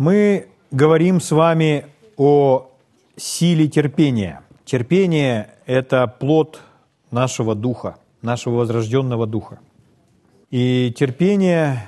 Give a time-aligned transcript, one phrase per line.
[0.00, 1.84] Мы говорим с вами
[2.16, 2.70] о
[3.18, 4.40] силе терпения.
[4.64, 6.62] Терпение– это плод
[7.10, 9.60] нашего духа, нашего возрожденного духа.
[10.50, 11.86] И терпение,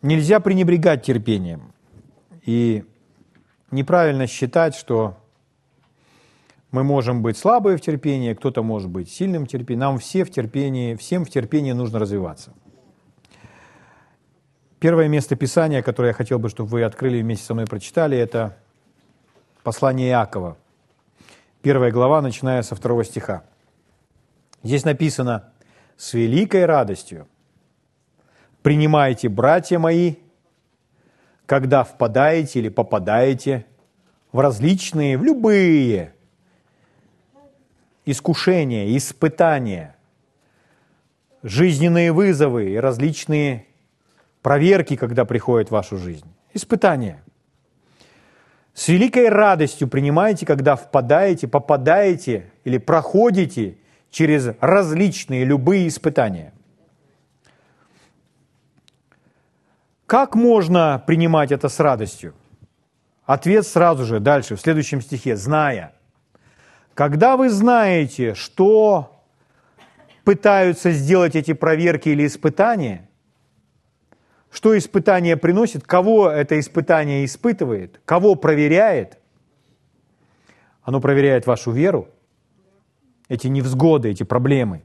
[0.00, 1.74] нельзя пренебрегать терпением.
[2.46, 2.84] И
[3.70, 5.18] неправильно считать, что
[6.70, 9.80] мы можем быть слабые в терпении, кто-то может быть сильным в терпении.
[9.80, 12.54] Нам все в терпении, всем в терпении нужно развиваться.
[14.80, 18.56] Первое место Писания, которое я хотел бы, чтобы вы открыли вместе со мной прочитали, это
[19.64, 20.56] послание Иакова.
[21.62, 23.42] Первая глава, начиная со второго стиха.
[24.62, 25.50] Здесь написано
[25.96, 27.26] «С великой радостью
[28.62, 30.14] принимайте, братья мои,
[31.46, 33.66] когда впадаете или попадаете
[34.30, 36.14] в различные, в любые
[38.04, 39.96] искушения, испытания,
[41.42, 43.67] жизненные вызовы и различные
[44.42, 47.22] проверки, когда приходят в вашу жизнь, испытания.
[48.74, 53.76] С великой радостью принимаете, когда впадаете, попадаете или проходите
[54.10, 56.52] через различные, любые испытания.
[60.06, 62.34] Как можно принимать это с радостью?
[63.26, 65.92] Ответ сразу же, дальше, в следующем стихе, зная.
[66.94, 69.22] Когда вы знаете, что
[70.24, 73.07] пытаются сделать эти проверки или испытания,
[74.50, 79.18] что испытание приносит, кого это испытание испытывает, кого проверяет.
[80.82, 82.08] Оно проверяет вашу веру,
[83.28, 84.82] эти невзгоды, эти проблемы.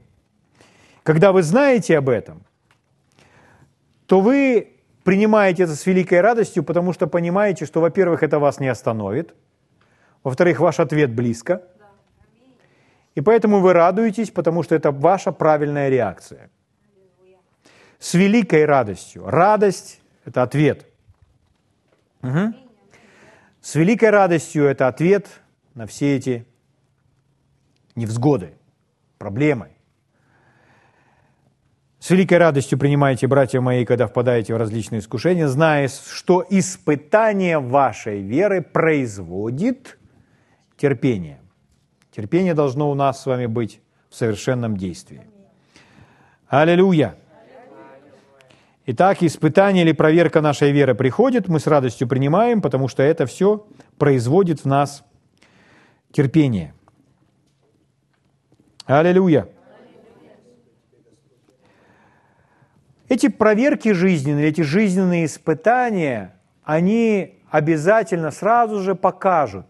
[1.02, 2.44] Когда вы знаете об этом,
[4.06, 8.68] то вы принимаете это с великой радостью, потому что понимаете, что, во-первых, это вас не
[8.68, 9.34] остановит,
[10.22, 11.62] во-вторых, ваш ответ близко,
[13.14, 16.50] и поэтому вы радуетесь, потому что это ваша правильная реакция–
[17.98, 19.26] с великой радостью.
[19.26, 20.86] Радость– это ответ.
[22.22, 22.54] Угу.
[23.60, 25.28] С великой радостью– это ответ
[25.74, 26.46] на все эти
[27.94, 28.54] невзгоды,
[29.18, 29.70] проблемы.
[31.98, 38.20] С великой радостью принимайте, братья мои, когда впадаете в различные искушения, зная, что испытание вашей
[38.20, 39.98] веры производит
[40.76, 41.40] терпение.
[42.14, 43.80] Терпение должно у нас с вами быть
[44.10, 45.22] в совершенном действии.
[46.46, 47.16] Аллилуйя!
[48.86, 53.66] Итак, испытание или проверка нашей веры приходит, мы с радостью принимаем, потому что это все
[53.96, 55.04] производит в нас
[56.12, 56.74] терпение.
[58.84, 59.48] Аллилуйя.
[63.08, 69.66] Эти проверки жизненные, эти жизненные испытания, они обязательно сразу же покажут,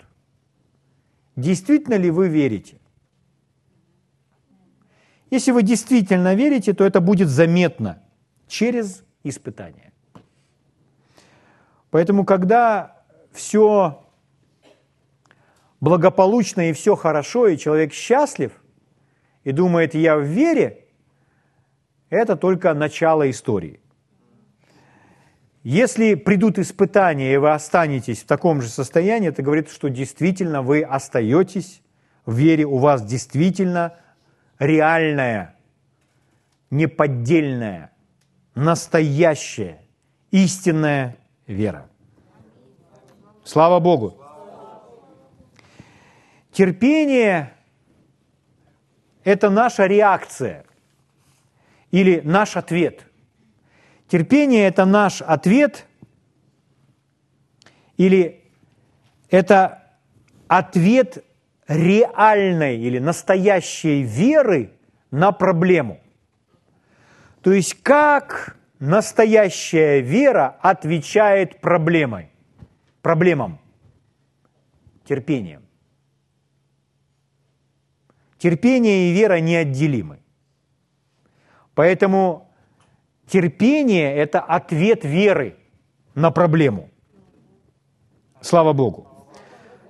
[1.37, 2.79] действительно ли вы верите.
[5.31, 8.03] Если вы действительно верите, то это будет заметно
[8.49, 9.93] через испытания.
[11.91, 13.03] Поэтому, когда
[13.33, 14.05] все
[15.81, 18.53] благополучно и все хорошо, и человек счастлив,
[19.43, 20.87] и думает, я в вере,
[22.11, 23.81] это только начало истории.
[25.63, 30.83] Если придут испытания, и вы останетесь в таком же состоянии, это говорит, что действительно вы
[30.83, 31.83] остаетесь
[32.27, 33.97] в вере, у вас действительно
[34.59, 35.57] реальная,
[36.71, 37.94] неподдельная
[38.55, 39.81] настоящая,
[40.31, 41.17] истинная
[41.47, 41.89] вера.
[43.45, 44.17] Слава Богу!
[46.53, 47.53] Терпение–
[49.25, 50.65] это наша реакция
[51.91, 53.07] или наш ответ.
[54.09, 55.87] Терпение– это наш ответ
[57.97, 58.45] или
[59.31, 59.83] это
[60.47, 61.25] ответ
[61.67, 64.73] реальной или настоящей веры
[65.11, 66.01] на проблему.
[67.45, 72.31] То есть как настоящая вера отвечает проблемой,
[73.03, 73.61] проблемам,
[75.05, 75.61] терпением.
[78.39, 80.21] Терпение и вера неотделимы.
[81.75, 82.51] Поэтому
[83.27, 85.59] терпение– это ответ веры
[86.15, 86.89] на проблему.
[88.41, 89.29] Слава Богу.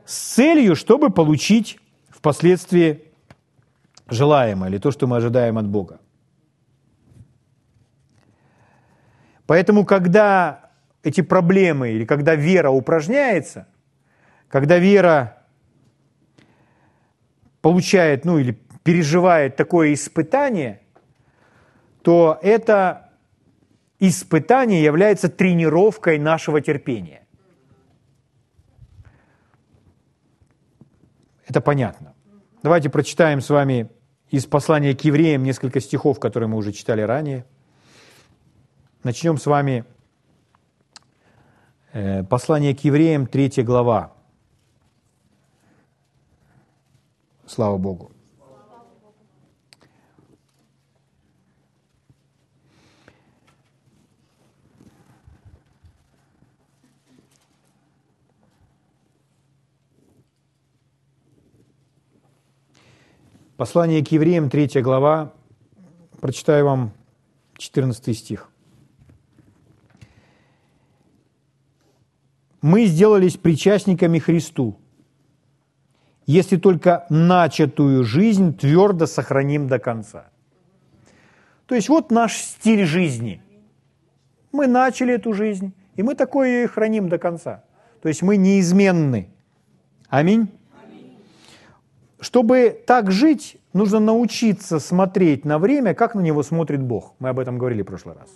[0.05, 1.79] С целью, чтобы получить
[2.09, 3.05] впоследствии
[4.09, 6.01] желаемое или то, что мы ожидаем от Бога.
[9.47, 10.71] Поэтому, когда
[11.03, 13.69] эти проблемы или когда вера упражняется,
[14.49, 15.43] когда вера
[17.61, 20.81] получает, ну или переживает такое испытание,
[22.03, 23.11] то это
[23.99, 27.27] испытание является тренировкой нашего терпения.
[31.47, 32.15] Это понятно.
[32.63, 33.91] Давайте прочитаем с вами
[34.31, 37.45] из послания к евреям несколько стихов, которые мы уже читали ранее–
[39.05, 39.85] Начнем с вами
[41.97, 44.13] Э, послание к евреям, 3 глава.
[47.47, 48.11] Слава Богу.
[63.57, 65.33] Послание к евреям, 3 глава,
[66.21, 66.93] прочитаю вам
[67.57, 68.51] 14 стих.
[72.65, 74.79] «Мы сделались причастниками Христу,
[76.25, 80.31] если только начатую жизнь твердо сохраним до конца».
[81.67, 83.43] То есть вот наш стиль жизни.
[84.51, 87.65] Мы начали эту жизнь, и мы такое и храним до конца.
[88.01, 89.29] То есть мы неизменны.
[90.09, 90.49] Аминь.
[92.19, 97.15] Чтобы так жить, нужно научиться смотреть на время, как на него смотрит Бог.
[97.19, 98.31] Мы об этом говорили в прошлый раз.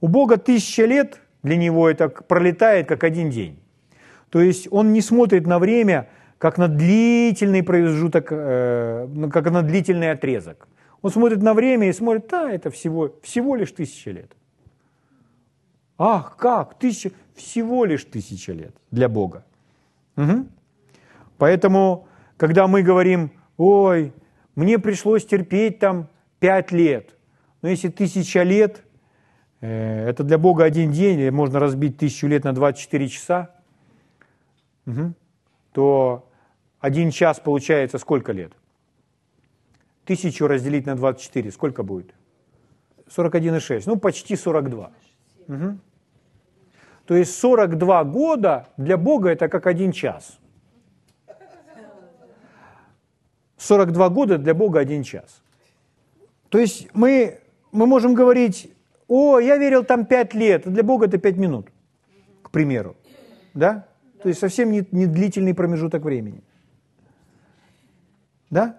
[0.00, 3.58] У Бога тысяча лет, для него это пролетает как один день.
[4.30, 6.08] То есть он не смотрит на время,
[6.38, 10.66] как на длительный промежуток, э, ну, как на длительный отрезок.
[11.02, 14.32] Он смотрит на время и смотрит, да, это всего, всего лишь тысяча лет.
[15.98, 16.78] Ах, как?
[16.80, 19.44] Тысяча, всего лишь тысяча лет для Бога.
[20.16, 20.46] Угу.
[21.38, 24.12] Поэтому когда мы говорим, ой,
[24.56, 26.08] мне пришлось терпеть там
[26.40, 27.14] пять лет,
[27.62, 28.82] но если тысяча лет,
[29.60, 33.54] это для Бога один день, можно разбить тысячу лет на 24 часа,
[34.86, 35.14] угу,
[35.72, 36.28] то
[36.80, 38.52] один час получается сколько лет?
[40.04, 42.14] Тысячу разделить на 24, сколько будет?
[43.08, 44.90] 41,6, ну почти 42.
[45.48, 45.78] Угу.
[47.06, 50.38] То есть 42 года для Бога это как один час–
[53.58, 55.42] 42 года для Бога один час.
[56.48, 57.40] То есть мы,
[57.72, 58.72] мы можем говорить,
[59.08, 61.68] о, я верил там 5 лет, для Бога это 5 минут,
[62.42, 62.96] к примеру.
[63.54, 63.86] Да?
[64.22, 66.42] То есть совсем не, не длительный промежуток времени.
[68.50, 68.78] Да?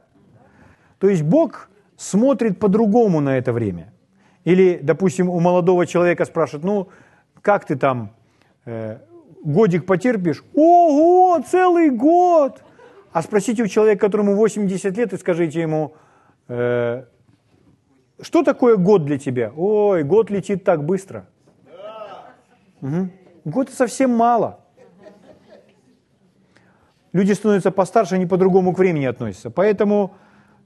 [0.99, 3.93] То есть Бог смотрит по-другому на это время.
[4.43, 6.87] Или, допустим, у молодого человека спрашивают, ну,
[7.41, 8.11] как ты там,
[8.65, 8.97] э,
[9.43, 10.43] годик потерпишь?
[10.53, 12.63] Ого, целый год!
[13.11, 15.95] А спросите у человека, которому 80 лет, и скажите ему,
[16.47, 17.03] э,
[18.21, 19.51] что такое год для тебя?
[19.55, 21.27] Ой, год летит так быстро.
[22.81, 23.09] Угу.
[23.45, 24.59] Год совсем мало.
[27.13, 29.49] Люди становятся постарше, они по-другому к времени относятся.
[29.49, 30.15] Поэтому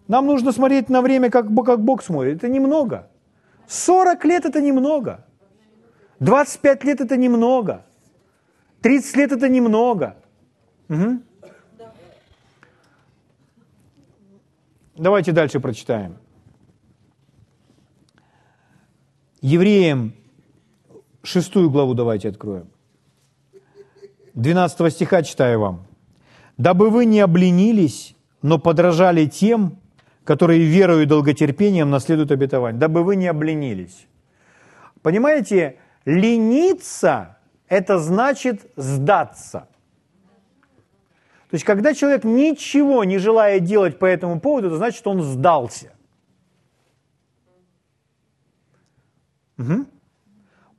[0.08, 2.38] нам нужно смотреть на время, как, как Бог смотрит.
[2.38, 3.08] Это немного.
[3.68, 5.26] 40 лет это немного.
[6.20, 7.86] 25 лет это немного.
[8.82, 10.16] 30 лет это немного.
[10.90, 11.22] Угу.
[14.98, 16.18] Давайте дальше прочитаем.
[19.42, 20.14] Евреям
[21.24, 22.68] шестую главу давайте откроем.
[24.36, 25.88] 12 стиха читаю вам.
[26.58, 29.80] «Дабы вы не обленились, но подражали тем,
[30.26, 32.80] которые верою и долготерпением наследуют обетование».
[32.80, 34.06] Дабы вы не обленились.
[35.02, 39.68] Понимаете, лениться– это значит сдаться.
[41.50, 45.94] То есть, когда человек ничего не желает делать по этому поводу, это значит, он сдался.
[49.62, 49.86] Угу.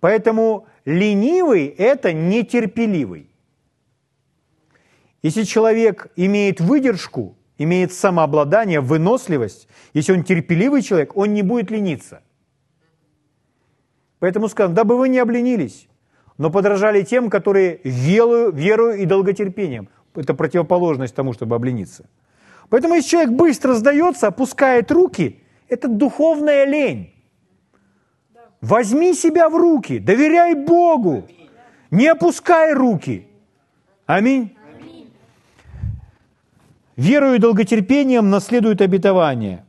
[0.01, 3.29] Поэтому ленивый– это нетерпеливый.
[5.23, 12.23] Если человек имеет выдержку, имеет самообладание, выносливость, если он терпеливый человек, он не будет лениться.
[14.19, 15.89] Поэтому сказано, дабы вы не обленились,
[16.39, 22.09] но подражали тем, которые верою, верою и долготерпением это противоположность тому, чтобы облениться.
[22.69, 27.12] Поэтому если человек быстро сдается, опускает руки, это духовная лень.
[28.63, 31.25] Возьми себя в руки, доверяй Богу,
[31.91, 33.27] не опускай руки.
[34.07, 34.57] Аминь.
[36.97, 39.65] Верою и долготерпением наследует обетование.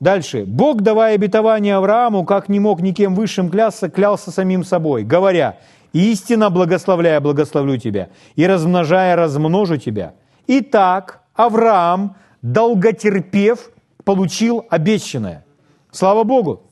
[0.00, 0.44] Дальше.
[0.44, 5.58] Бог, давая обетование Аврааму, как не мог никем высшим клясться, клялся самим собой, говоря,
[5.92, 10.14] Истинно благословляя, благословлю тебя, и размножая, размножу тебя.
[10.46, 13.70] Итак, Авраам, долготерпев,
[14.04, 15.44] получил обещанное.
[15.90, 16.62] Слава Богу!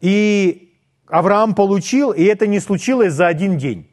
[0.00, 0.74] И
[1.06, 3.88] Авраам получил, и это не случилось за один день.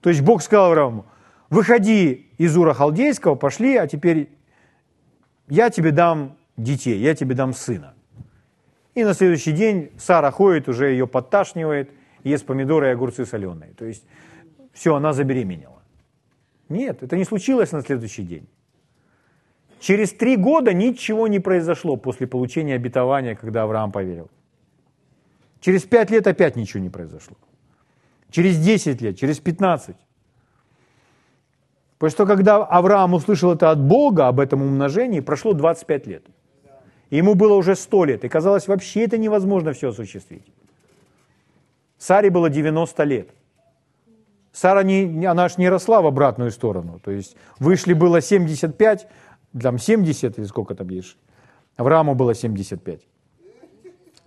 [0.00, 1.06] То есть Бог сказал Аврааму,
[1.50, 4.30] выходи из Ура Халдейского, пошли, а теперь
[5.48, 7.94] я тебе дам детей, я тебе дам сына.
[8.94, 11.90] И на следующий день Сара ходит, уже ее подташнивает,
[12.24, 13.72] ест помидоры и огурцы соленые.
[13.74, 14.04] То есть
[14.72, 15.82] все, она забеременела.
[16.68, 18.48] Нет, это не случилось на следующий день.
[19.80, 24.30] Через три года ничего не произошло после получения обетования, когда Авраам поверил.
[25.60, 27.36] Через 5 лет опять ничего не произошло.
[28.30, 29.96] Через 10 лет, через 15.
[31.98, 36.24] Потому что когда Авраам услышал это от Бога, об этом умножении, прошло 25 лет.
[37.10, 38.24] И ему было уже 100 лет.
[38.24, 40.44] И казалось, вообще это невозможно все осуществить.
[41.98, 43.30] Саре было 90 лет.
[44.52, 46.98] Сара, не, она ж не росла в обратную сторону.
[47.02, 49.06] То есть вышли было 75,
[49.60, 51.16] там 70 или сколько там есть.
[51.76, 53.00] Аврааму было 75,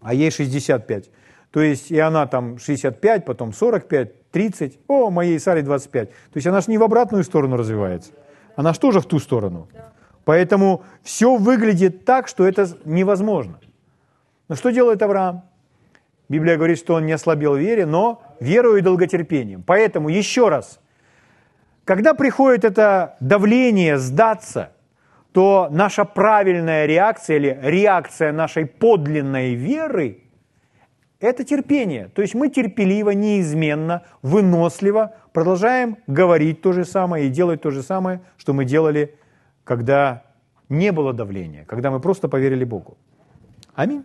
[0.02, 1.10] а ей 65.
[1.52, 4.80] То есть и она там 65, потом 45, 30.
[4.88, 6.10] О, моей Саре 25.
[6.10, 8.12] То есть она же не в обратную сторону развивается.
[8.56, 9.68] Она же тоже в ту сторону.
[10.26, 13.60] Поэтому все выглядит так, что это невозможно.
[14.48, 15.44] Но что делает Авраам?
[16.28, 19.64] Библия говорит, что он не ослабел в вере, но верою и долготерпением.
[19.66, 20.80] Поэтому еще раз,
[21.84, 24.72] когда приходит это давление сдаться,
[25.32, 30.24] то наша правильная реакция или реакция нашей подлинной веры–
[31.20, 32.08] это терпение.
[32.08, 37.84] То есть мы терпеливо, неизменно, выносливо продолжаем говорить то же самое и делать то же
[37.84, 39.16] самое, что мы делали,
[39.64, 40.24] когда
[40.70, 42.98] не было давления, когда мы просто поверили Богу.
[43.76, 44.04] Аминь.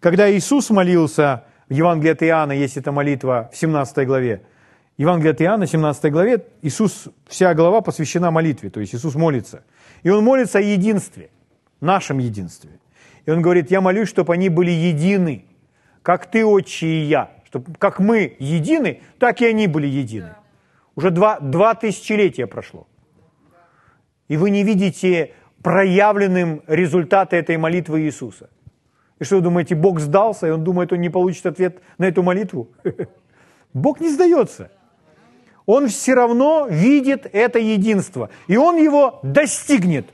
[0.00, 4.42] Когда Иисус молился в Евангелии от Иоанна, есть эта молитва в 17 главе,
[5.02, 9.64] Евангелие от Иоанна, 17 главе, Иисус, вся глава посвящена молитве, то есть Иисус молится.
[10.04, 11.30] И Он молится о единстве,
[11.80, 12.70] нашем единстве.
[13.26, 15.44] И Он говорит, я молюсь, чтобы они были едины,
[16.02, 17.30] как Ты, Отче, и я.
[17.46, 20.36] Чтобы, как мы едины, так и они были едины.
[20.94, 22.86] Уже два, два тысячелетия прошло.
[24.28, 25.32] И вы не видите
[25.62, 28.50] проявленным результаты этой молитвы Иисуса–
[29.18, 32.24] и что вы думаете, Бог сдался, и он думает, он не получит ответ на эту
[32.24, 32.72] молитву?
[33.72, 34.72] Бог не сдается.
[35.66, 40.06] Он все равно видит это единство, и он его достигнет.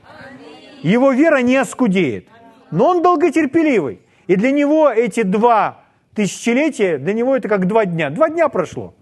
[0.83, 2.27] Его вера не оскудеет.
[2.71, 4.01] Но он долготерпеливый.
[4.27, 8.09] И для него эти два тысячелетия, для него это как два дня.
[8.09, 8.93] Два дня прошло.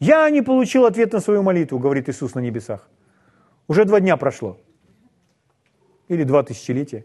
[0.00, 2.88] Я не получил ответ на свою молитву, говорит Иисус на небесах.
[3.68, 4.58] Уже два дня прошло.
[6.08, 7.04] Или два тысячелетия.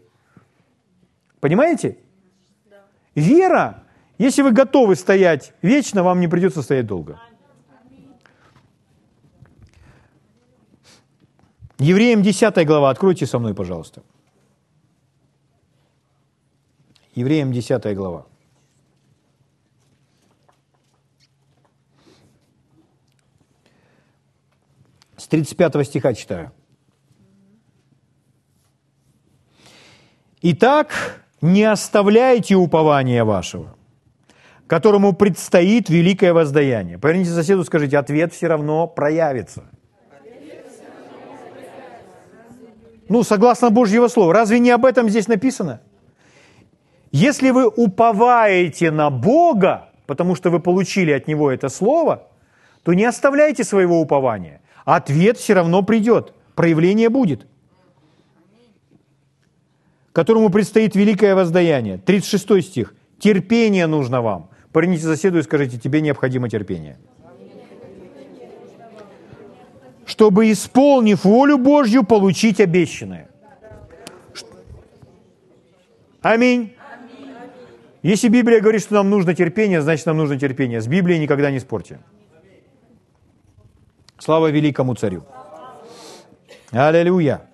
[1.40, 1.98] Понимаете?
[3.14, 3.84] Вера,
[4.18, 7.20] если вы готовы стоять вечно, вам не придется стоять долго.
[11.78, 14.02] Евреям 10 глава, откройте со мной, пожалуйста.
[17.14, 18.26] Евреям 10 глава.
[25.16, 26.52] С 35 стиха читаю.
[30.42, 33.74] Итак, не оставляйте упования вашего,
[34.66, 36.98] которому предстоит великое воздаяние.
[36.98, 39.64] Поверните соседу, скажите, ответ все равно проявится.
[43.08, 44.32] Ну, согласно Божьего Слова.
[44.32, 45.80] Разве не об этом здесь написано?
[47.12, 52.28] Если вы уповаете на Бога, потому что вы получили от Него это Слово,
[52.82, 54.60] то не оставляйте своего упования.
[54.84, 57.46] Ответ все равно придет, проявление будет–
[60.14, 61.98] которому предстоит великое воздаяние.
[61.98, 62.94] 36 стих.
[63.18, 64.48] Терпение нужно вам.
[64.72, 66.98] Поверните соседу и скажите, тебе необходимо терпение.
[70.06, 73.28] Чтобы, исполнив волю Божью, получить обещанное.
[76.22, 76.74] Аминь.
[78.02, 80.80] Если Библия говорит, что нам нужно терпение, значит нам нужно терпение.
[80.80, 82.00] С Библией никогда не спорьте.
[84.18, 85.24] Слава великому царю.
[86.70, 87.48] Аллилуйя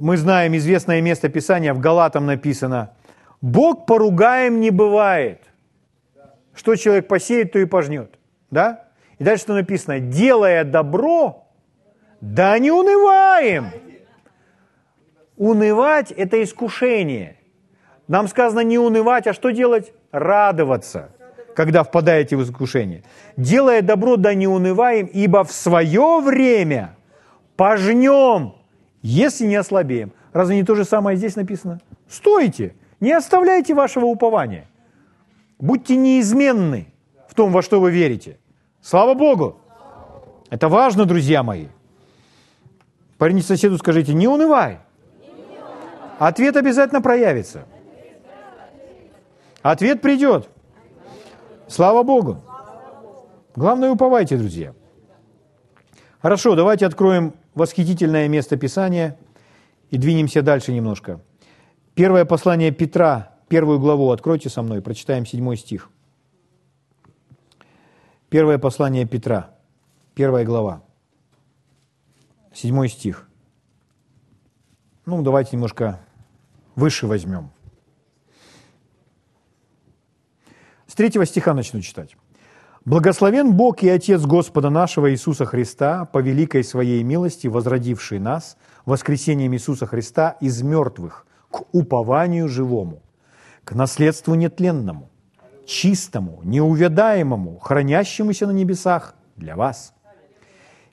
[0.00, 2.94] мы знаем известное место Писания, в Галатам написано,
[3.40, 5.42] Бог поругаем не бывает.
[6.54, 8.18] Что человек посеет, то и пожнет.
[8.50, 8.88] Да?
[9.20, 10.00] И дальше что написано?
[10.00, 11.46] Делая добро,
[12.22, 13.66] да не унываем.
[15.36, 17.36] Унывать– это искушение.
[18.08, 19.92] Нам сказано не унывать, а что делать?
[20.10, 21.10] Радоваться,
[21.54, 23.04] когда впадаете в искушение.
[23.36, 26.96] Делая добро, да не унываем, ибо в свое время
[27.56, 28.54] пожнем
[29.02, 30.12] если не ослабеем.
[30.32, 31.80] Разве не то же самое здесь написано?
[32.08, 34.66] Стойте, не оставляйте вашего упования.
[35.58, 36.92] Будьте неизменны
[37.28, 38.38] в том, во что вы верите.
[38.82, 39.60] Слава Богу!
[40.48, 41.66] Это важно, друзья мои.
[43.18, 44.78] Парень соседу скажите, не унывай.
[46.18, 47.66] Ответ обязательно проявится.
[49.62, 50.48] Ответ придет.
[51.68, 52.42] Слава Богу.
[53.54, 54.74] Главное, уповайте, друзья.
[56.22, 59.18] Хорошо, давайте откроем восхитительное место Писания
[59.90, 61.20] и двинемся дальше немножко.
[61.94, 65.90] Первое послание Петра, первую главу, откройте со мной, прочитаем седьмой стих.
[68.30, 69.50] Первое послание Петра,
[70.14, 70.84] первая глава,
[72.54, 73.28] седьмой стих.
[75.04, 75.98] Ну, давайте немножко
[76.76, 77.50] выше возьмем.
[80.86, 82.16] С третьего стиха начну читать.
[82.84, 88.56] «Благословен Бог и Отец Господа нашего Иисуса Христа, по великой Своей милости, возродивший нас
[88.86, 93.02] воскресением Иисуса Христа из мертвых к упованию живому,
[93.64, 95.09] к наследству нетленному,
[95.70, 99.94] чистому, неувядаемому, хранящемуся на небесах для вас»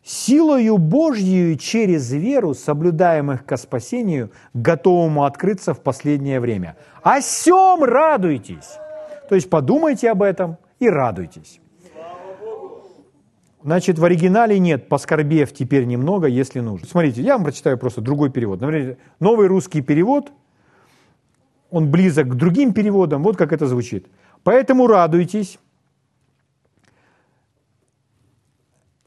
[0.07, 6.77] силою Божьей через веру, соблюдаемых ко спасению, готовому открыться в последнее время.
[7.03, 8.77] О сем радуйтесь.
[9.27, 11.59] То есть подумайте об этом и радуйтесь.
[13.63, 16.87] Значит, в оригинале нет, поскорбев теперь немного, если нужно.
[16.87, 18.61] Смотрите, я вам прочитаю просто другой перевод.
[18.61, 20.31] Например, новый русский перевод,
[21.69, 24.07] он близок к другим переводам, вот как это звучит.
[24.43, 25.59] Поэтому радуйтесь,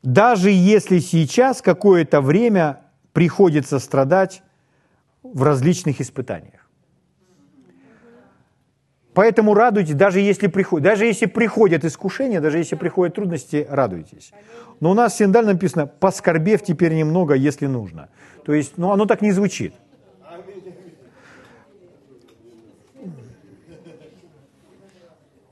[0.03, 2.83] даже если сейчас какое-то время
[3.13, 4.43] приходится страдать
[5.23, 6.61] в различных испытаниях.
[9.13, 14.33] Поэтому радуйтесь, даже если, приходят, даже если приходят искушения, даже если приходят трудности, радуйтесь.
[14.79, 18.09] Но у нас в синдале написано «поскорбев теперь немного, если нужно».
[18.45, 19.75] То есть, ну, оно так не звучит.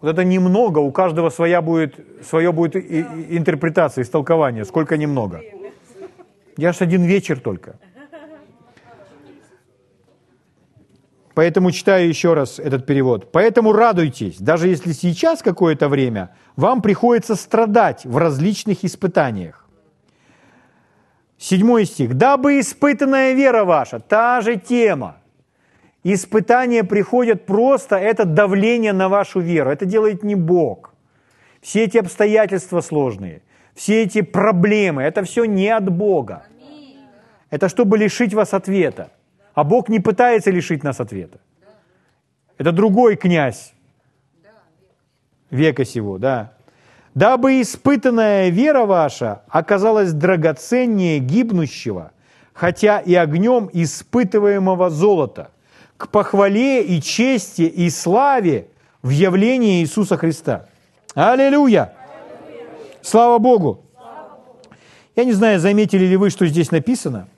[0.00, 5.42] Вот это немного, у каждого своя будет, свое будет и, и интерпретация, истолкование, сколько немного.
[6.56, 7.78] Я ж один вечер только.
[11.34, 13.30] Поэтому читаю еще раз этот перевод.
[13.30, 19.64] Поэтому радуйтесь, даже если сейчас какое-то время вам приходится страдать в различных испытаниях.
[21.38, 22.14] Седьмой стих.
[22.14, 25.17] «Дабы испытанная вера ваша», та же тема,
[26.04, 29.70] Испытания приходят просто, это давление на вашу веру.
[29.70, 30.94] Это делает не Бог.
[31.60, 33.42] Все эти обстоятельства сложные,
[33.74, 36.44] все эти проблемы, это все не от Бога.
[37.50, 39.10] Это чтобы лишить вас ответа.
[39.54, 41.40] А Бог не пытается лишить нас ответа.
[42.58, 43.72] Это другой князь
[45.50, 46.52] века сего, да.
[47.14, 52.12] Дабы испытанная вера ваша оказалась драгоценнее гибнущего,
[52.52, 55.50] хотя и огнем испытываемого золота–
[55.98, 58.68] к похвале и чести и славе
[59.02, 60.68] в явлении Иисуса Христа.
[61.14, 61.92] Аллилуйя!
[63.02, 63.84] Слава Богу!
[65.16, 67.28] Я не знаю, заметили ли вы, что здесь написано,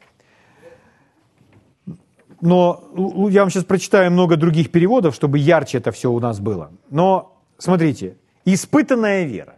[2.42, 6.70] но я вам сейчас прочитаю много других переводов, чтобы ярче это все у нас было.
[6.90, 9.56] Но смотрите, испытанная вера.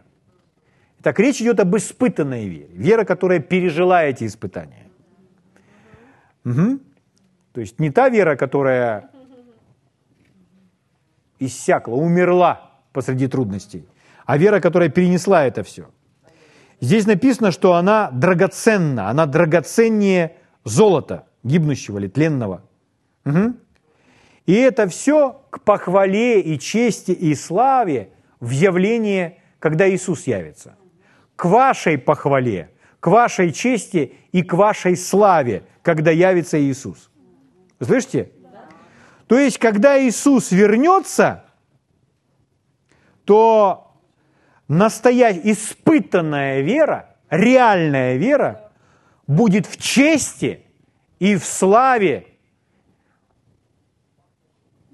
[1.01, 2.69] Так речь идет об испытанной вере.
[2.73, 4.87] Вера, которая пережила эти испытания.
[6.45, 6.79] Угу.
[7.53, 9.09] То есть не та вера, которая
[11.39, 13.87] иссякла, умерла посреди трудностей,
[14.25, 15.89] а вера, которая перенесла это все.
[16.79, 22.63] Здесь написано, что она драгоценна, она драгоценнее золота, гибнущего или тленного.
[23.25, 23.53] Угу.
[24.47, 30.75] И это все к похвале и чести и славе в явлении, когда Иисус явится.
[31.35, 37.09] К вашей похвале, к вашей чести и к вашей славе, когда явится Иисус.
[37.83, 38.31] Слышите?
[39.27, 41.45] То есть, когда Иисус вернется,
[43.25, 43.95] то
[44.67, 48.71] настоящая, испытанная вера, реальная вера
[49.27, 50.65] будет в чести
[51.19, 52.27] и в славе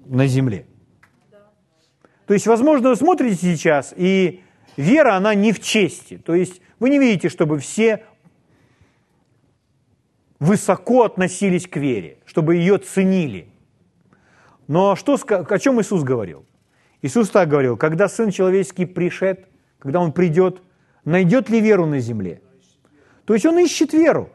[0.06, 0.66] на земле.
[2.26, 4.42] То есть, возможно, вы смотрите сейчас, и
[4.76, 6.16] вера, она не в чести.
[6.18, 8.04] То есть, вы не видите, чтобы все
[10.40, 13.48] высоко относились к вере, чтобы ее ценили.
[14.66, 16.44] Но что, о чем Иисус говорил?
[17.02, 19.46] Иисус так говорил, когда Сын Человеческий пришед,
[19.78, 20.62] когда Он придет,
[21.04, 22.40] найдет ли веру на земле?
[23.24, 24.30] То есть Он ищет веру.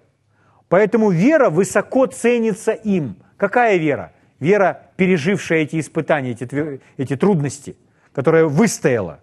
[0.69, 3.17] Поэтому вера высоко ценится им.
[3.37, 4.13] Какая вера?
[4.39, 7.75] Вера, пережившая эти испытания, эти, эти трудности,
[8.13, 9.19] которая выстояла.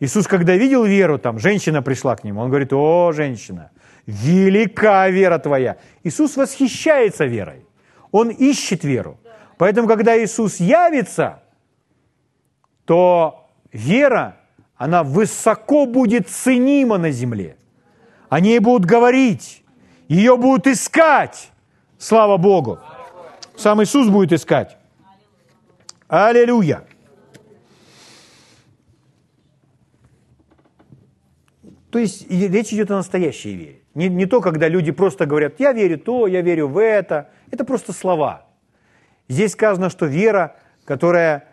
[0.00, 3.70] Иисус, когда видел веру, там женщина пришла к нему, он говорит, о, женщина,
[4.06, 5.76] велика вера твоя.
[6.02, 7.66] Иисус восхищается верой.
[8.10, 9.18] Он ищет веру.
[9.56, 11.42] Поэтому, когда Иисус явится,
[12.84, 14.36] то вера,
[14.76, 17.56] она высоко будет ценима на земле.
[18.28, 19.64] О ней будут говорить,
[20.08, 21.50] ее будут искать.
[21.98, 22.78] Слава Богу.
[23.56, 24.76] Сам Иисус будет искать.
[26.08, 26.84] Аллилуйя.
[31.90, 33.83] То есть речь идет о настоящей вере.
[33.94, 37.30] Не, не то, когда люди просто говорят, я верю то, я верю в это.
[37.50, 38.46] Это просто слова.
[39.28, 41.44] Здесь сказано, что вера, которая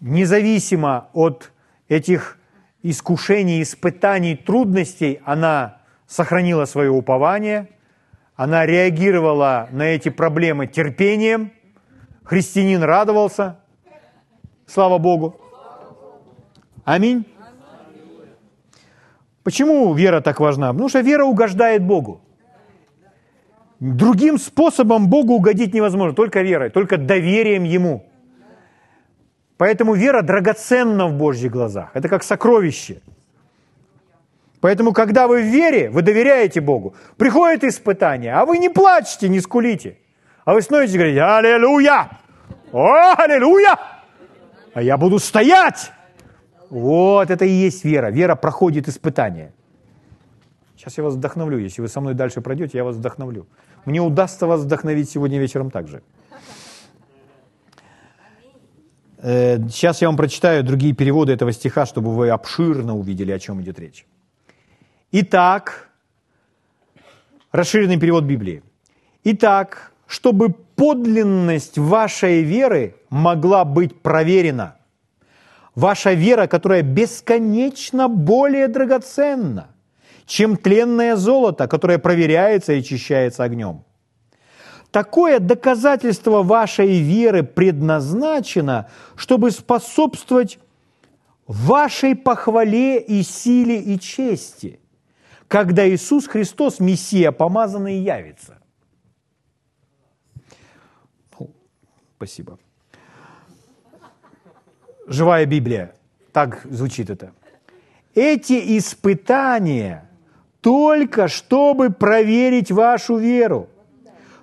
[0.00, 1.52] независимо от
[1.88, 2.38] этих
[2.82, 7.68] искушений, испытаний, трудностей, она сохранила свое упование,
[8.36, 11.52] она реагировала на эти проблемы терпением,
[12.24, 13.60] христианин радовался.
[14.66, 15.40] Слава Богу.
[16.84, 17.24] Аминь.
[19.44, 20.72] Почему вера так важна?
[20.72, 22.20] Потому что вера угождает Богу.
[23.78, 28.06] Другим способом Богу угодить невозможно, только верой, только доверием Ему.
[29.58, 31.90] Поэтому вера драгоценна в Божьих глазах.
[31.94, 33.02] Это как сокровище.
[34.60, 36.94] Поэтому, когда вы в вере, вы доверяете Богу.
[37.18, 39.98] Приходит испытание, а вы не плачете, не скулите.
[40.46, 42.08] А вы становитесь и говорите, аллилуйя!
[42.72, 43.78] О, аллилуйя!
[44.72, 45.92] А я буду стоять!
[46.74, 48.10] Вот это и есть вера.
[48.10, 49.52] Вера проходит испытание.
[50.76, 51.58] Сейчас я вас вдохновлю.
[51.58, 53.46] Если вы со мной дальше пройдете, я вас вдохновлю.
[53.84, 56.02] Мне удастся вас вдохновить сегодня вечером также.
[59.18, 63.60] Э, сейчас я вам прочитаю другие переводы этого стиха, чтобы вы обширно увидели, о чем
[63.60, 64.04] идет речь.
[65.12, 65.90] Итак,
[67.52, 68.64] расширенный перевод Библии.
[69.22, 74.74] Итак, чтобы подлинность вашей веры могла быть проверена,
[75.74, 79.68] ваша вера, которая бесконечно более драгоценна,
[80.26, 83.84] чем тленное золото, которое проверяется и очищается огнем.
[84.90, 90.58] Такое доказательство вашей веры предназначено, чтобы способствовать
[91.46, 94.78] вашей похвале и силе и чести,
[95.48, 98.58] когда Иисус Христос, Мессия, помазанный, явится.
[102.16, 102.58] Спасибо.
[105.06, 105.94] Живая Библия.
[106.32, 107.32] Так звучит это.
[108.14, 110.08] Эти испытания
[110.60, 113.68] только чтобы проверить вашу веру,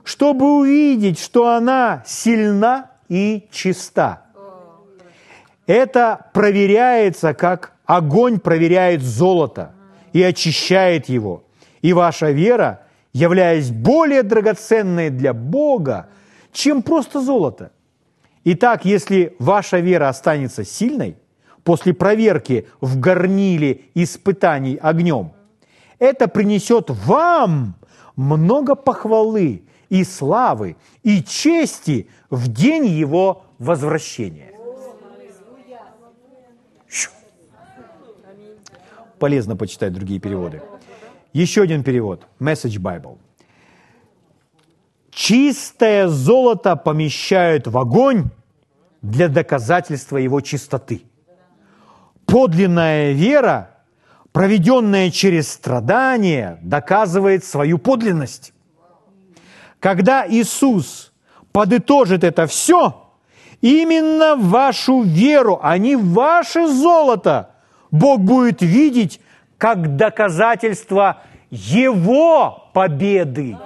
[0.04, 4.26] чтобы увидеть, что она сильна и чиста.
[5.65, 9.74] Это проверяется, как огонь проверяет золото
[10.13, 11.43] и очищает его.
[11.82, 16.08] И ваша вера, являясь более драгоценной для Бога,
[16.52, 17.71] чем просто золото.
[18.44, 21.18] Итак, если ваша вера останется сильной
[21.64, 25.34] после проверки в горниле испытаний огнем–
[26.02, 27.76] это принесет вам
[28.16, 34.52] много похвалы и славы и чести в день его возвращения.
[39.20, 40.64] Полезно почитать другие переводы.
[41.34, 42.26] Еще один перевод.
[42.40, 43.20] Message Bible.
[45.12, 48.30] Чистое золото помещают в огонь
[49.02, 51.04] для доказательства его чистоты.
[52.26, 53.71] Подлинная вера
[54.32, 58.54] проведенное через страдания, доказывает свою подлинность.
[59.80, 61.12] Когда Иисус
[61.52, 63.10] подытожит это все,
[63.62, 67.52] именно вашу веру, а не ваше золото,
[67.89, 69.19] Бог будет видеть
[69.58, 73.58] как доказательство Его победы.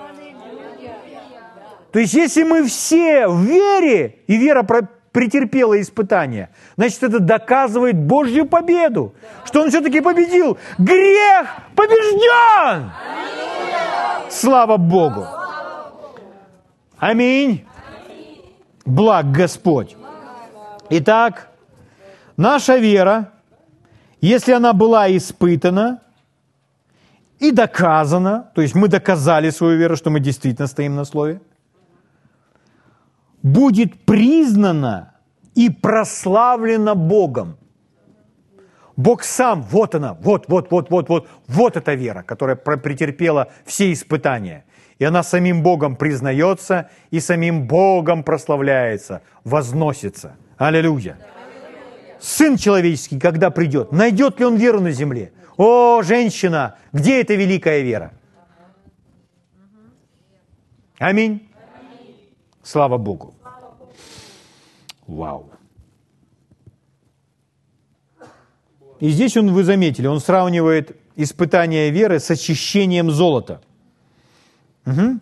[1.95, 4.67] То есть, если мы все в вере, и вера
[5.13, 6.49] претерпела испытание.
[6.75, 10.57] Значит, это доказывает Божью победу, что Он все-таки победил.
[10.77, 12.91] Грех побежден!
[14.29, 15.25] Слава Богу!
[16.97, 17.65] Аминь!
[18.83, 19.95] Благ Господь!
[20.89, 21.47] Итак,
[22.35, 23.31] наша вера,
[24.19, 26.01] если она была испытана
[27.39, 31.39] и доказана, то есть мы доказали свою веру, что мы действительно стоим на слове–
[33.45, 35.13] будет признана
[35.53, 37.57] и прославлена Богом.
[38.97, 43.93] Бог сам, вот она, вот, вот, вот, вот, вот, вот эта вера, которая претерпела все
[43.93, 44.65] испытания.
[44.97, 50.37] И она самим Богом признается и самим Богом прославляется, возносится.
[50.57, 51.19] Аллилуйя.
[52.19, 55.33] Сын человеческий, когда придет, найдет ли он веру на земле?
[55.57, 58.11] О, женщина, где эта великая вера?
[60.97, 61.47] Аминь.
[62.63, 63.34] Слава Богу.
[65.07, 65.51] Вау.
[68.99, 73.61] И здесь он, вы заметили, он сравнивает испытание веры с очищением золота.
[74.85, 75.19] Угу.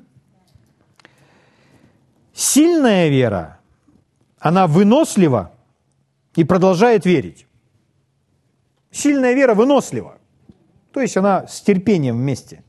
[2.34, 3.60] Сильная вера,
[4.40, 5.54] она вынослива
[6.36, 7.46] и продолжает верить.
[8.92, 10.18] Сильная вера вынослива.
[10.92, 12.64] То есть она с терпением вместе.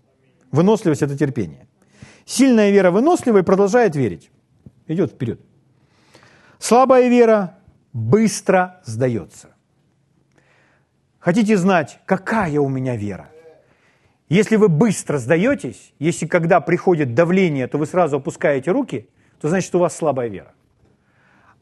[0.51, 1.67] Выносливость– это терпение.
[2.25, 4.31] Сильная вера вынослива и продолжает верить.
[4.87, 5.41] Идет вперед.
[6.67, 7.59] Слабая вера
[7.93, 9.51] быстро сдается.
[11.19, 13.29] Хотите знать, какая у меня вера?
[14.31, 19.11] Если вы быстро сдаетесь, если когда приходит давление, то вы сразу опускаете руки,
[19.43, 20.55] то значит у вас слабая вера.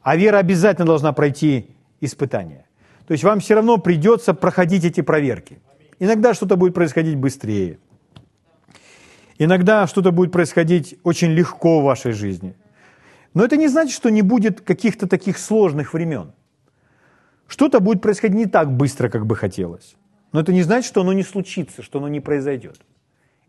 [0.01, 2.65] А вера обязательно должна пройти испытание.
[3.05, 5.59] То есть вам все равно придется проходить эти проверки.
[5.99, 7.77] Иногда что-то будет происходить быстрее.
[9.37, 12.55] Иногда что-то будет происходить очень легко в вашей жизни.
[13.33, 16.33] Но это не значит, что не будет каких-то таких сложных времен.
[17.47, 19.95] Что-то будет происходить не так быстро, как бы хотелось.
[20.31, 22.79] Но это не значит, что оно не случится, что оно не произойдет.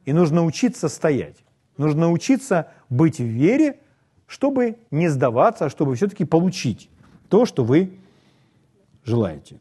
[0.05, 1.37] И нужно учиться стоять.
[1.77, 3.81] Нужно учиться быть в вере,
[4.27, 6.91] чтобы не сдаваться, а чтобы все-таки получить
[7.29, 7.99] то, что вы
[9.05, 9.61] желаете.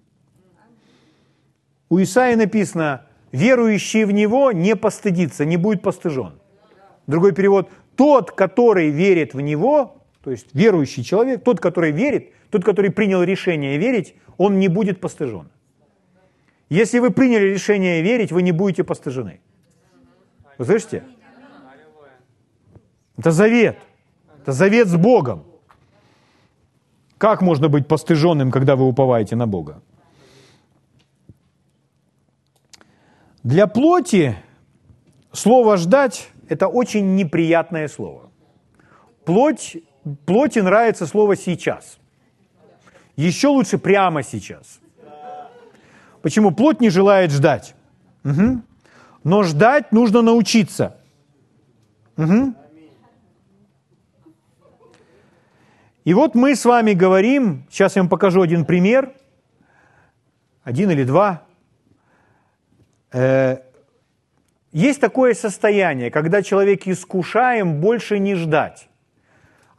[1.89, 6.33] У Исаии написано, верующий в Него не постыдится, не будет постыжен.
[7.07, 12.63] Другой перевод, тот, который верит в Него, то есть верующий человек, тот, который верит, тот,
[12.63, 15.49] который принял решение верить, он не будет постыжен.
[16.69, 19.41] Если вы приняли решение верить, вы не будете постыжены.
[20.57, 21.03] Вы слышите?
[23.17, 23.77] Это завет.
[24.41, 25.43] Это завет с Богом.
[27.17, 29.81] Как можно быть постыженным, когда вы уповаете на Бога?
[33.43, 34.37] Для плоти
[35.33, 38.29] слово «ждать»– это очень неприятное слово.
[39.25, 39.77] Плоть,
[40.25, 41.97] плоти нравится слово «сейчас».
[43.15, 44.79] Еще лучше прямо сейчас.
[46.21, 46.51] Почему?
[46.51, 47.75] Плоть не желает ждать.
[48.23, 48.61] Угу.
[49.23, 50.97] Но ждать нужно научиться.
[52.17, 52.55] Угу.
[56.05, 59.13] И вот мы с вами говорим, сейчас я вам покажу один пример,
[60.63, 61.43] один или два.
[63.11, 63.59] Э,
[64.73, 68.89] есть такое состояние, когда человек искушаем больше не ждать,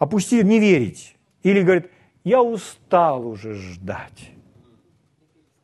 [0.04, 1.16] опусти, не верить.
[1.42, 1.90] Или говорит,
[2.24, 4.30] я устал уже ждать.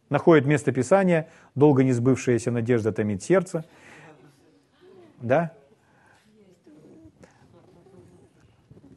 [0.09, 3.65] Находит место Писания, долго не сбывшаяся надежда томит сердце.
[5.21, 5.53] Да?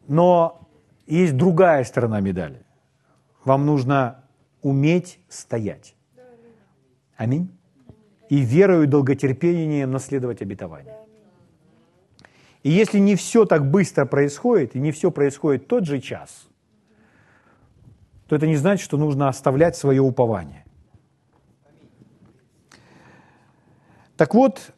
[0.07, 0.67] Но
[1.05, 2.65] есть другая сторона медали.
[3.45, 4.23] Вам нужно
[4.61, 5.95] уметь стоять.
[7.15, 7.49] Аминь.
[8.29, 10.95] И верою и долготерпением наследовать обетование.
[12.63, 16.47] И если не все так быстро происходит, и не все происходит тот же час,
[18.27, 20.65] то это не значит, что нужно оставлять свое упование.
[24.15, 24.71] Так вот,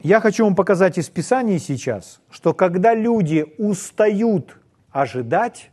[0.00, 4.56] я хочу вам показать из Писания сейчас, что когда люди устают
[4.90, 5.70] ожидать,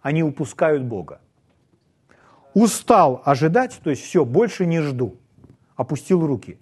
[0.00, 1.20] они упускают Бога.
[2.54, 5.16] Устал ожидать, то есть все, больше не жду,
[5.74, 6.60] опустил руки.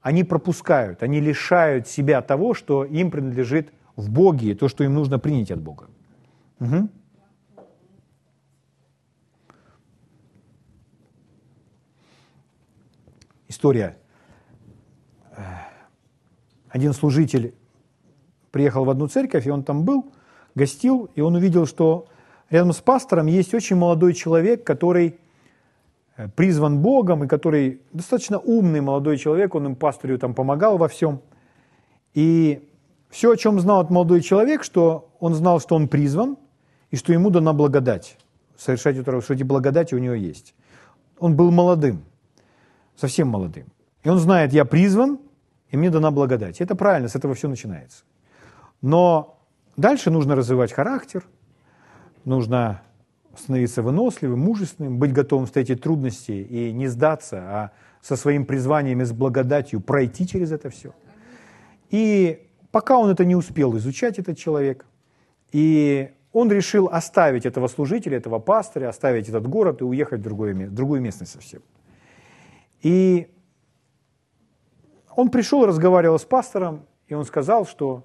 [0.00, 5.18] Они пропускают, они лишают себя того, что им принадлежит в Боге, то, что им нужно
[5.18, 5.88] принять от Бога.
[6.60, 6.88] Угу.
[13.48, 13.96] История.
[16.68, 17.54] Один служитель
[18.50, 20.12] приехал в одну церковь, и он там был–
[20.58, 22.08] гостил, и он увидел, что
[22.50, 25.14] рядом с пастором есть очень молодой человек, который э,
[26.36, 31.20] призван Богом, и который достаточно умный молодой человек, он им пастору там помогал во всем.
[32.14, 32.68] И
[33.08, 36.36] все, о чем знал этот молодой человек, что он знал, что он призван,
[36.90, 38.16] и что ему дана благодать,
[38.56, 40.54] совершать это, что эти благодати у него есть.
[41.18, 42.04] Он был молодым,
[42.96, 43.66] совсем молодым.
[44.02, 45.18] И он знает, я призван,
[45.70, 46.60] и мне дана благодать.
[46.60, 48.04] И это правильно, с этого все начинается.
[48.80, 49.38] Но
[49.78, 51.24] Дальше нужно развивать характер,
[52.24, 52.82] нужно
[53.38, 59.04] становиться выносливым, мужественным, быть готовым встретить трудности и не сдаться, а со своим призванием и
[59.04, 60.94] с благодатью пройти через это все.
[61.90, 64.86] И пока он это не успел изучать, этот человек,
[65.52, 70.54] и он решил оставить этого служителя, этого пастыря, оставить этот город и уехать в, другое,
[70.54, 71.62] в другую местность совсем.
[72.82, 73.28] И
[75.16, 78.04] он пришел, разговаривал с пастором, и он сказал, что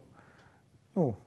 [0.96, 1.18] ну,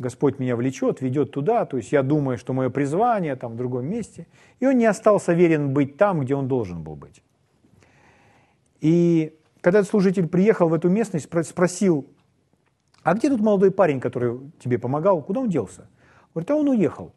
[0.00, 3.84] Господь меня влечет, ведет туда, то есть я думаю, что мое призвание там в другом
[3.84, 4.26] месте.
[4.58, 7.22] И он не остался верен быть там, где он должен был быть.
[8.80, 12.06] И когда служитель приехал в эту местность, спросил,
[13.02, 15.86] а где тут молодой парень, который тебе помогал, куда он делся?
[16.34, 17.12] Говорит, а он уехал.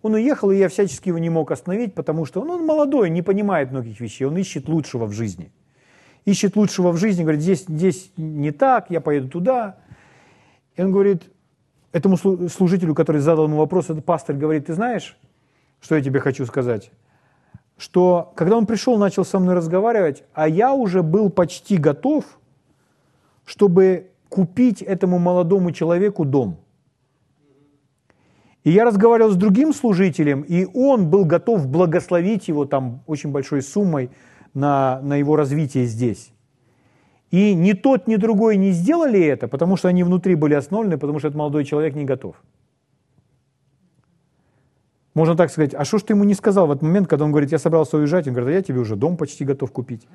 [0.00, 3.22] Он уехал, и я всячески его не мог остановить, потому что ну, он молодой, не
[3.22, 5.50] понимает многих вещей, он ищет лучшего в жизни.
[6.24, 9.78] Ищет лучшего в жизни, говорит, здесь, здесь не так, я поеду туда.
[10.76, 11.31] И он говорит,
[11.92, 15.16] этому служителю, который задал ему вопрос, этот пастор говорит, ты знаешь,
[15.80, 16.90] что я тебе хочу сказать?
[17.76, 22.24] Что когда он пришел, начал со мной разговаривать, а я уже был почти готов,
[23.44, 26.56] чтобы купить этому молодому человеку дом.
[28.64, 33.60] И я разговаривал с другим служителем, и он был готов благословить его там очень большой
[33.60, 34.10] суммой
[34.54, 36.32] на, на его развитие здесь.
[37.32, 41.18] И ни тот, ни другой не сделали это, потому что они внутри были остановлены, потому
[41.18, 42.36] что этот молодой человек не готов.
[45.14, 47.30] Можно так сказать, а что ж ты ему не сказал в этот момент, когда он
[47.32, 50.06] говорит, я собрался уезжать, он говорит, а я тебе уже дом почти готов купить.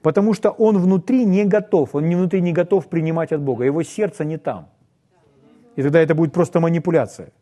[0.00, 4.24] Потому что он внутри не готов, он внутри не готов принимать от Бога, его сердце
[4.24, 4.68] не там.
[5.74, 7.32] И тогда это будет просто манипуляция.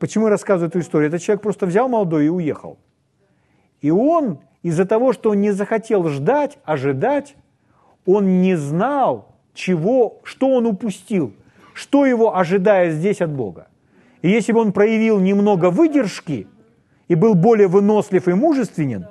[0.00, 1.08] Почему я рассказываю эту историю?
[1.08, 2.78] Этот человек просто взял молодой и уехал.
[3.80, 7.36] И он из-за того, что он не захотел ждать, ожидать,
[8.08, 11.34] он не знал, чего, что он упустил,
[11.74, 13.68] что его ожидает здесь от Бога.
[14.22, 16.46] И если бы он проявил немного выдержки
[17.08, 19.06] и был более вынослив и мужественен,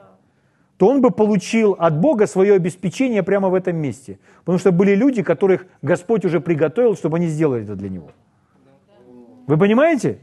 [0.78, 4.18] то он бы получил от Бога свое обеспечение прямо в этом месте.
[4.40, 8.10] Потому что были люди, которых Господь уже приготовил, чтобы они сделали это для него.
[9.46, 10.18] Вы понимаете?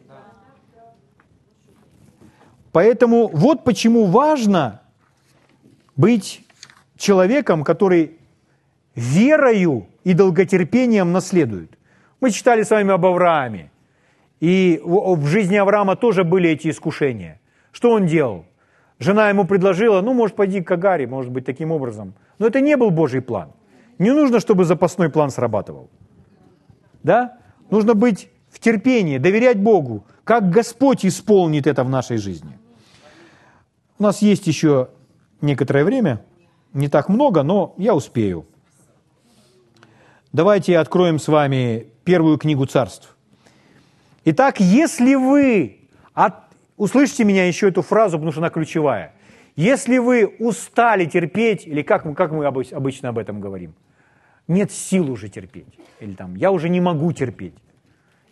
[2.73, 4.81] Поэтому вот почему важно
[5.95, 6.45] быть
[6.97, 8.19] человеком, который
[8.95, 11.79] верою и долготерпением наследует.
[12.21, 13.71] Мы читали с вами об Аврааме.
[14.41, 17.41] И в жизни Авраама тоже были эти искушения.
[17.73, 18.45] Что он делал?
[18.99, 22.15] Жена ему предложила, ну, может, пойди к Агаре, может быть, таким образом.
[22.39, 23.53] Но это не был Божий план.
[23.99, 25.89] Не нужно, чтобы запасной план срабатывал.
[27.03, 27.39] Да?
[27.71, 32.59] Нужно быть в терпении, доверять Богу, как Господь исполнит это в нашей жизни.
[33.99, 34.89] У нас есть еще
[35.41, 36.25] некоторое время,
[36.73, 38.47] не так много, но я успею.
[40.35, 43.17] Давайте откроем с вами первую книгу царств.
[44.25, 45.77] Итак, если вы,
[46.13, 46.35] от...
[46.77, 49.13] услышите меня еще эту фразу, потому что она ключевая.
[49.55, 53.77] Если вы устали терпеть, или как мы, как мы обычно об этом говорим,
[54.49, 57.55] нет сил уже терпеть, или там, я уже не могу терпеть,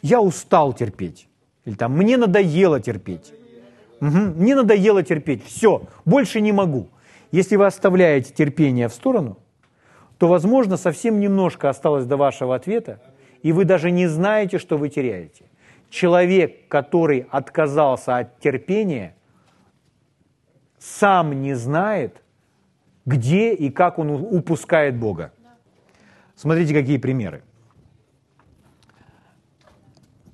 [0.03, 1.29] я устал терпеть,
[1.65, 3.33] или там, мне надоело терпеть,
[4.01, 6.89] угу, мне надоело терпеть, все, больше не могу–
[7.33, 9.39] если вы оставляете терпение в сторону,
[10.23, 13.01] то, возможно, совсем немножко осталось до вашего ответа,
[13.43, 15.47] и вы даже не знаете, что вы теряете.
[15.91, 19.17] Человек, который отказался от терпения,
[20.79, 22.23] сам не знает,
[23.05, 25.33] где и как он упускает Бога.
[26.37, 27.43] Смотрите, какие примеры.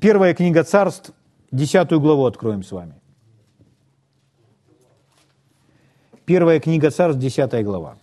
[0.01, 1.15] Первая книга царств,
[1.51, 2.93] десятую главу откроем с вами.
[6.27, 7.97] Первая книга Царств, 10 глава.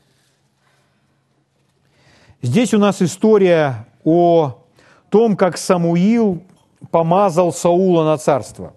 [2.45, 4.63] Здесь у нас история о
[5.09, 6.43] том, как Самуил
[6.91, 8.75] помазал Саула на царство.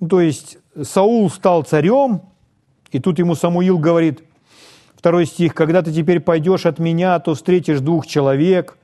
[0.00, 2.22] Ну, то есть Саул стал царем,
[2.92, 4.22] и тут ему Самуил говорит,
[4.94, 8.78] второй стих, «Когда ты теперь пойдешь от меня, то встретишь двух человек».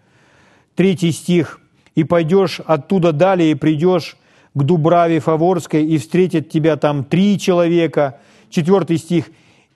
[0.75, 1.59] Третий стих,
[1.95, 4.19] «И пойдешь оттуда далее, и придешь
[4.53, 9.31] к Дубраве Фаворской, и встретят тебя там три человека, четвертый стих,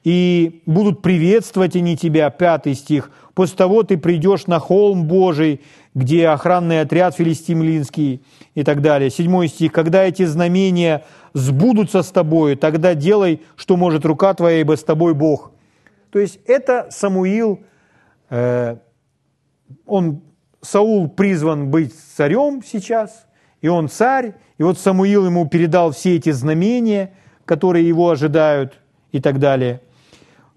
[0.04, 5.62] и будут приветствовать они тебя, пятый стих, после того ты придешь на холм Божий,
[5.94, 8.22] где охранный отряд филистимлинский
[8.54, 9.08] и так далее.
[9.08, 14.76] Седьмой стих, когда эти знамения сбудутся с тобой, тогда делай, что может рука твоя, ибо
[14.76, 15.52] с тобой Бог.
[16.10, 17.60] То есть это Самуил,
[18.28, 18.76] э,
[19.86, 20.20] он,
[20.60, 23.24] Саул призван быть царем сейчас,
[23.62, 27.14] и он царь, и вот Самуил ему передал все эти знамения,
[27.46, 28.74] которые его ожидают
[29.12, 29.80] и так далее.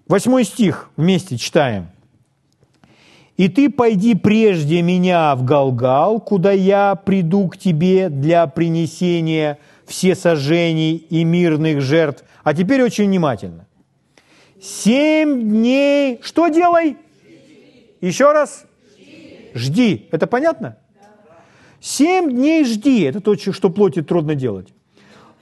[0.06, 1.93] Восьмой стих вместе читаем.
[3.36, 10.14] «И ты пойди прежде меня в Галгал, куда я приду к тебе для принесения все
[10.14, 12.24] сожжений и мирных жертв».
[12.44, 13.66] А теперь очень внимательно.
[14.60, 16.20] Семь дней.
[16.22, 16.96] Что делай?
[18.00, 18.66] Еще раз.
[19.54, 20.08] Жди.
[20.10, 20.76] Это понятно?
[21.80, 23.02] Семь дней жди.
[23.02, 24.68] Это то, что плоти трудно делать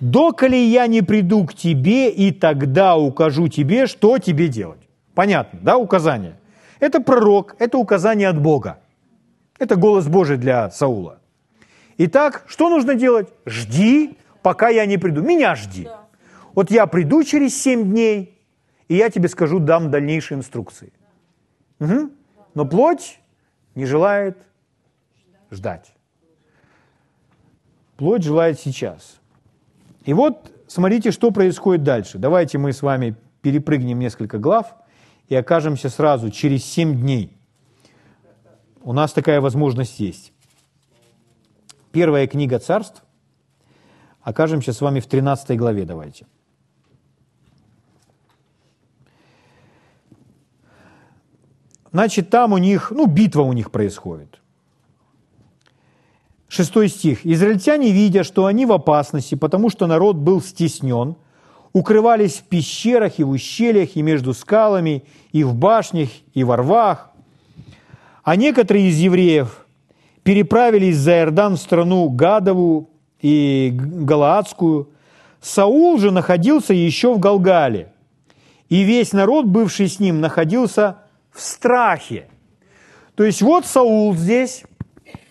[0.02, 4.80] доколе я не приду к тебе, и тогда укажу тебе, что тебе делать.
[5.14, 6.36] Понятно, да, указание?
[6.82, 8.80] Это пророк, это указание от Бога.
[9.56, 11.20] Это голос Божий для Саула.
[11.96, 13.28] Итак, что нужно делать?
[13.46, 15.22] Жди, пока я не приду.
[15.22, 15.84] Меня жди.
[15.84, 16.00] Да.
[16.54, 18.36] Вот я приду через семь дней,
[18.88, 20.92] и я тебе скажу, дам дальнейшие инструкции.
[21.78, 22.10] Угу.
[22.54, 23.20] Но плоть
[23.76, 24.36] не желает
[25.52, 25.94] ждать.
[27.96, 29.20] Плоть желает сейчас.
[30.04, 32.18] И вот смотрите, что происходит дальше.
[32.18, 34.74] Давайте мы с вами перепрыгнем несколько глав
[35.32, 37.34] и окажемся сразу через 7 дней.
[38.82, 40.30] У нас такая возможность есть.
[41.90, 43.02] Первая книга царств.
[44.20, 46.26] Окажемся с вами в 13 главе, давайте.
[51.92, 54.38] Значит, там у них, ну, битва у них происходит.
[56.46, 57.24] Шестой стих.
[57.24, 61.16] «Израильтяне, видя, что они в опасности, потому что народ был стеснен,
[61.72, 67.10] укрывались в пещерах и в ущельях, и между скалами, и в башнях, и во рвах.
[68.22, 69.66] А некоторые из евреев
[70.22, 74.90] переправились за Иордан в страну Гадову и Галаадскую.
[75.40, 77.92] Саул же находился еще в Галгале,
[78.68, 80.98] и весь народ, бывший с ним, находился
[81.32, 82.28] в страхе.
[83.16, 84.64] То есть вот Саул здесь,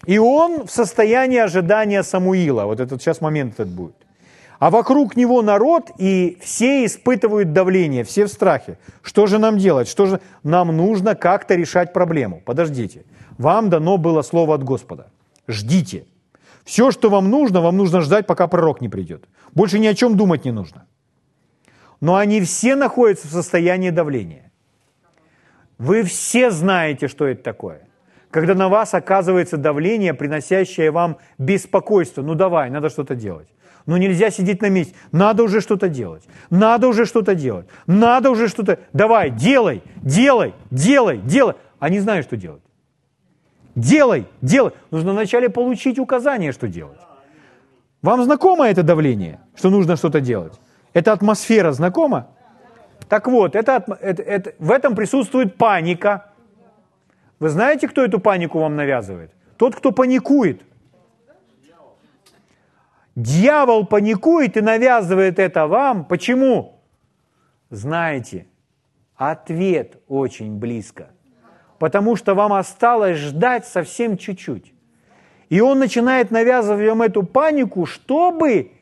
[0.05, 2.65] И он в состоянии ожидания Самуила.
[2.65, 3.95] Вот этот сейчас момент этот будет.
[4.61, 8.77] А вокруг него народ, и все испытывают давление, все в страхе.
[9.01, 9.87] Что же нам делать?
[9.87, 12.43] Что же нам нужно как-то решать проблему?
[12.45, 13.03] Подождите.
[13.39, 15.07] Вам дано было слово от Господа.
[15.47, 16.05] Ждите.
[16.63, 19.23] Все, что вам нужно, вам нужно ждать, пока пророк не придет.
[19.55, 20.85] Больше ни о чем думать не нужно.
[21.99, 24.51] Но они все находятся в состоянии давления.
[25.79, 27.87] Вы все знаете, что это такое.
[28.29, 32.21] Когда на вас оказывается давление, приносящее вам беспокойство.
[32.21, 33.47] Ну давай, надо что-то делать.
[33.85, 34.95] Ну нельзя сидеть на месте.
[35.11, 36.23] Надо уже что-то делать.
[36.49, 37.67] Надо уже что-то делать.
[37.87, 38.79] Надо уже что-то...
[38.93, 41.55] Давай, делай, делай, делай, делай.
[41.79, 42.61] Они знают, что делать.
[43.75, 44.71] Делай, делай.
[44.91, 46.99] Нужно вначале получить указание, что делать.
[48.01, 50.59] Вам знакомо это давление, что нужно что-то делать?
[50.93, 52.27] Эта атмосфера знакома?
[53.07, 56.31] Так вот, это, это, это, в этом присутствует паника.
[57.39, 59.31] Вы знаете, кто эту панику вам навязывает?
[59.57, 60.61] Тот, кто паникует.
[63.23, 66.05] Дьявол паникует и навязывает это вам.
[66.05, 66.81] Почему?
[67.69, 68.47] Знаете,
[69.15, 71.09] ответ очень близко–
[71.81, 74.71] потому что вам осталось ждать совсем чуть-чуть.
[75.49, 78.73] И он начинает навязывать вам эту панику, чтобы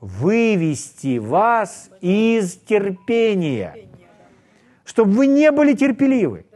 [0.00, 3.76] вывести вас из терпения,
[4.84, 6.46] чтобы вы не были терпеливы.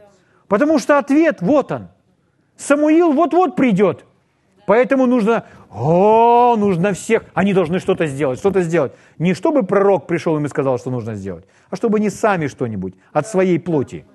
[0.49, 1.87] Потому что ответ, вот он.
[2.57, 4.03] Самуил вот-вот придет.
[4.65, 8.93] Поэтому нужно, о, нужно всех, они должны что-то сделать, что-то сделать.
[9.17, 12.93] Не чтобы пророк пришел им и сказал, что нужно сделать, а чтобы они сами что-нибудь
[13.11, 14.05] от своей плоти–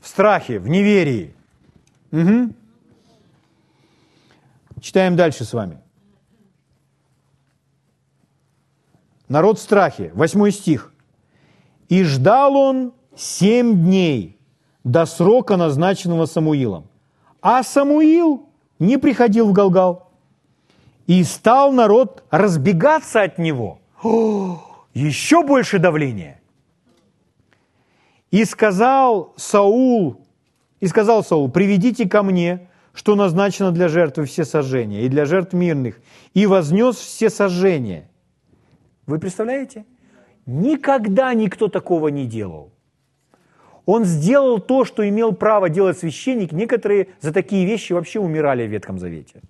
[0.00, 1.34] в страхе, в неверии.
[2.12, 2.54] Угу.
[4.80, 5.78] Читаем дальше с вами.
[9.28, 10.92] Народ в страхе, восьмой стих.
[11.88, 14.38] «И ждал он семь дней
[14.84, 16.88] до срока, назначенного Самуилом.
[17.40, 20.10] А Самуил не приходил в Галгал.
[21.06, 23.78] И стал народ разбегаться от него.
[24.02, 24.60] О,
[24.92, 26.40] еще больше давления.
[28.30, 30.20] И сказал Саул,
[30.80, 35.54] и сказал Саул, приведите ко мне, что назначено для жертвы все сожжения и для жертв
[35.54, 36.00] мирных,
[36.34, 38.10] и вознес все сожжения.
[39.06, 39.86] Вы представляете?
[40.44, 42.72] Никогда никто такого не делал.
[43.90, 46.52] Он сделал то, что имел право делать священник.
[46.52, 49.40] Некоторые за такие вещи вообще умирали в Ветхом Завете.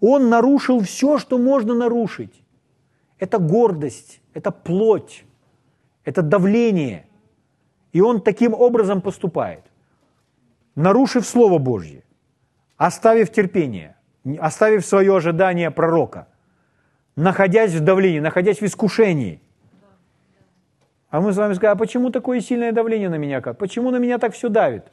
[0.00, 2.42] Он нарушил все, что можно нарушить.
[3.20, 5.24] Это гордость, это плоть,
[6.04, 7.06] это давление.
[7.92, 9.62] И он таким образом поступает,
[10.74, 12.02] нарушив Слово Божье,
[12.78, 13.94] оставив терпение,
[14.40, 16.26] оставив свое ожидание пророка,
[17.14, 19.40] находясь в давлении, находясь в искушении.
[21.10, 23.40] А мы с вами скажем, а почему такое сильное давление на меня?
[23.40, 23.58] Как?
[23.58, 24.84] Почему на меня так все давит?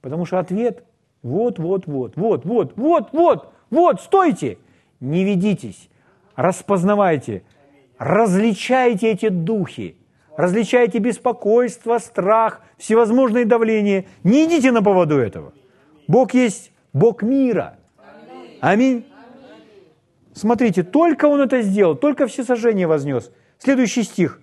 [0.00, 0.84] Потому что ответ
[1.22, 4.58] вот, вот, вот, вот, вот, вот, вот, вот, стойте,
[5.00, 5.88] не ведитесь,
[6.36, 7.42] распознавайте,
[7.98, 9.96] различайте эти духи–
[10.36, 14.06] различаете беспокойство, страх, всевозможные давления.
[14.24, 15.52] Не идите на поводу этого.
[16.08, 17.78] Бог есть Бог мира.
[18.60, 19.06] Аминь.
[20.34, 23.30] Смотрите, только Он это сделал, только все сожжения вознес.
[23.58, 24.40] Следующий стих.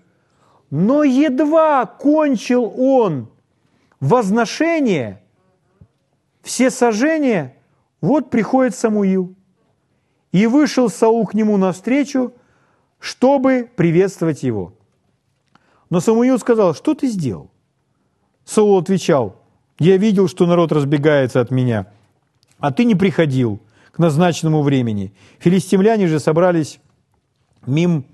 [0.72, 3.28] Но едва кончил Он
[3.99, 5.22] возношение,
[6.41, 7.55] все сожжения,
[8.01, 9.36] вот приходит Самуил.
[10.32, 12.34] И вышел Саул к нему навстречу,
[12.99, 14.74] чтобы приветствовать его.
[15.89, 17.49] Но Самуил сказал, что ты сделал?
[18.45, 19.41] Саул отвечал,
[19.80, 21.88] я видел, что народ разбегается от меня,
[22.59, 23.59] а ты не приходил
[23.91, 25.13] к назначенному времени.
[25.39, 26.80] Филистимляне же собрались
[27.65, 28.05] мим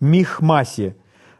[0.00, 0.96] Михмасе.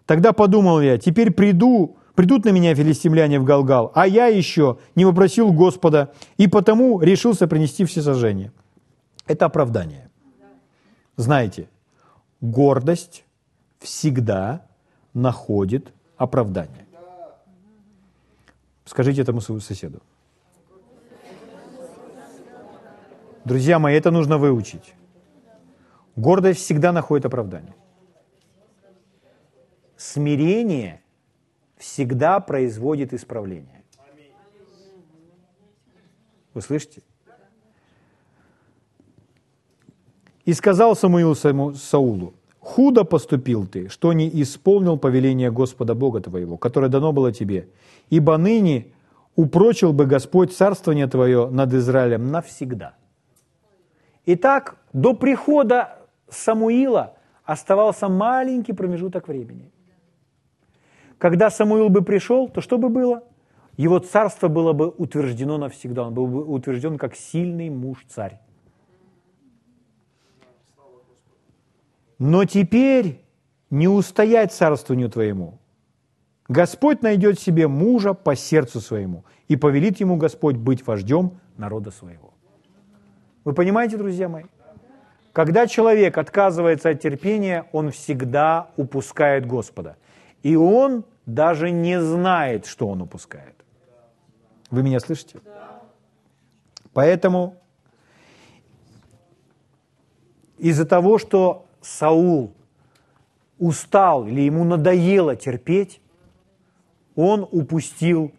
[0.06, 5.04] Тогда подумал я, теперь приду, придут на меня филистимляне в Галгал, а я еще не
[5.04, 8.52] вопросил Господа, и потому решился принести все сожжения.
[9.26, 10.10] Это оправдание.
[11.16, 11.68] Знаете,
[12.40, 13.24] гордость
[13.78, 14.66] всегда
[15.14, 16.86] находит оправдание.
[18.84, 20.02] Скажите этому своему соседу.
[23.44, 24.94] Друзья мои, это нужно выучить.
[26.16, 27.74] Гордость всегда находит оправдание.
[30.04, 31.00] Смирение
[31.78, 33.82] всегда производит исправление.
[36.52, 37.00] Вы слышите?
[40.44, 46.88] И сказал Самуил Саулу, Худо поступил ты, что не исполнил повеление Господа Бога твоего, которое
[46.88, 47.70] дано было тебе,
[48.10, 48.88] ибо ныне
[49.36, 52.94] упрочил бы Господь царствование твое над Израилем навсегда.
[54.26, 55.96] Итак, до прихода
[56.28, 59.70] Самуила оставался маленький промежуток времени.
[61.24, 63.22] Когда Самуил бы пришел, то что бы было?
[63.78, 68.38] его царство было бы утверждено навсегда, он был бы утвержден как сильный муж-царь.
[72.18, 73.22] Но теперь
[73.70, 75.60] не устоять царствованию твоему.
[76.48, 82.34] Господь найдет себе мужа по сердцу своему, и повелит ему Господь быть вождем народа своего.
[83.44, 84.44] Вы понимаете, друзья мои?
[85.32, 89.96] Когда человек отказывается от терпения, он всегда упускает Господа.
[90.42, 93.54] И он даже не знает, что он упускает.
[94.70, 95.40] Вы меня слышите?
[96.92, 97.56] Поэтому
[100.58, 102.54] из-за того, что Саул
[103.58, 106.00] устал или ему надоело терпеть,
[107.16, 108.32] он упустил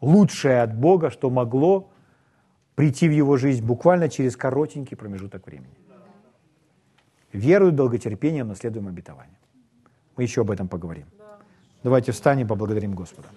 [0.00, 1.90] лучшее от Бога, что могло
[2.74, 5.74] прийти в его жизнь буквально через коротенький промежуток времени.
[7.32, 9.38] Верую долготерпением наследуем обетование.
[10.16, 11.06] Мы еще об этом поговорим.
[11.86, 13.28] Давайте встанем и поблагодарим Господа.